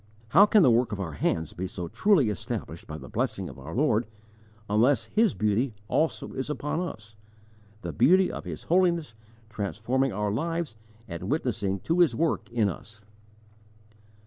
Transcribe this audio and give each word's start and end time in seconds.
"_How 0.29 0.47
can 0.47 0.63
the 0.63 0.71
work 0.71 0.91
of 0.91 0.99
our 0.99 1.11
hands 1.11 1.53
be 1.53 1.67
truly 1.67 2.31
established 2.31 2.87
by 2.87 2.97
the 2.97 3.07
blessing 3.07 3.49
of 3.49 3.59
our 3.59 3.75
Lord, 3.75 4.07
unless 4.67 5.03
His 5.03 5.35
beauty 5.35 5.75
also 5.87 6.31
is 6.33 6.49
upon 6.49 6.79
us 6.79 7.15
the 7.83 7.93
beauty 7.93 8.31
of 8.31 8.43
His 8.43 8.63
holiness 8.63 9.13
transforming 9.51 10.11
our 10.11 10.31
lives 10.31 10.75
and 11.07 11.29
witnessing 11.29 11.81
to 11.81 11.99
His 11.99 12.15
work 12.15 12.49
in 12.51 12.67
us? 12.67 13.01